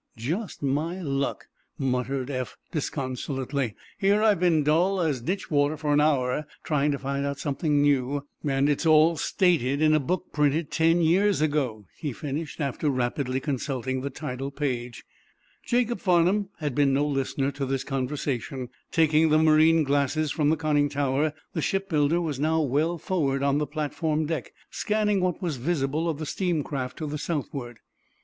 [0.17, 1.45] "Just my luck,"
[1.77, 3.75] muttered Eph, disconsolately.
[3.99, 7.83] "Here I've been dull as ditch water for an hour, trying to find out something
[7.83, 13.39] new, and it's all stated in a book printed—ten years ago," he finished, after rapidly
[13.39, 15.03] consulting the title page.
[15.67, 18.69] Jacob Farnum had been no listener to this conversation.
[18.91, 23.59] Taking the marine glasses from the conning tower, the shipbuilder was now well forward on
[23.59, 27.77] the platform deck, scanning what was visible of the steam craft to the southward.